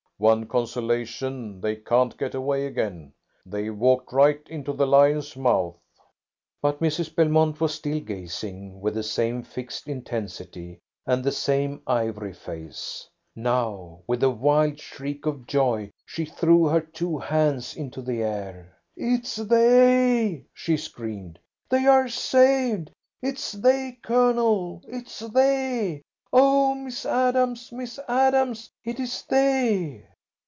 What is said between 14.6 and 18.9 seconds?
shriek of joy, she threw her two hands into the air.